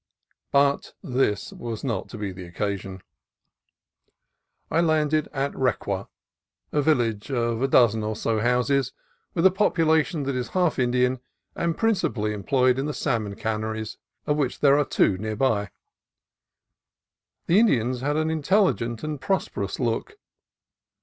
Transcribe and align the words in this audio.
But 0.51 0.93
this 1.03 1.53
was 1.53 1.83
not 1.83 2.09
to 2.09 2.17
be 2.17 2.31
the 2.31 2.43
occasion. 2.45 3.03
I 4.71 4.81
landed 4.81 5.27
at 5.31 5.51
Requa, 5.53 6.07
a 6.71 6.81
village 6.81 7.29
of 7.29 7.61
a 7.61 7.67
dozen 7.67 8.01
or 8.03 8.15
so 8.15 8.39
houses, 8.39 8.93
with 9.35 9.45
a 9.45 9.51
population 9.51 10.23
that 10.23 10.33
is 10.35 10.47
half 10.57 10.79
Indian, 10.79 11.19
and 11.55 11.77
principally 11.77 12.33
employed 12.33 12.79
in 12.79 12.87
the 12.87 12.95
salmon 12.95 13.35
canneries, 13.35 13.99
of 14.25 14.37
which 14.37 14.61
there 14.61 14.75
are 14.75 14.85
two 14.85 15.19
near 15.19 15.35
by. 15.35 15.69
The 17.45 17.59
Indians 17.59 18.01
had 18.01 18.17
an 18.17 18.31
intelligent 18.31 19.03
and 19.03 19.21
prosperous 19.21 19.79
look. 19.79 20.17